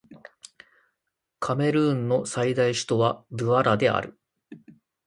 [1.39, 4.19] カメルーンの最大都市はドゥアラである